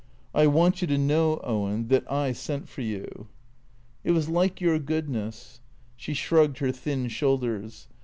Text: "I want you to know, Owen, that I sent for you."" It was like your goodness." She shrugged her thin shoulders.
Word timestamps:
"I 0.43 0.47
want 0.47 0.81
you 0.81 0.87
to 0.87 0.97
know, 0.97 1.39
Owen, 1.43 1.87
that 1.89 2.11
I 2.11 2.31
sent 2.31 2.67
for 2.67 2.81
you."" 2.81 3.27
It 4.03 4.13
was 4.13 4.29
like 4.29 4.59
your 4.59 4.79
goodness." 4.79 5.61
She 5.95 6.15
shrugged 6.15 6.57
her 6.57 6.71
thin 6.71 7.07
shoulders. 7.07 7.87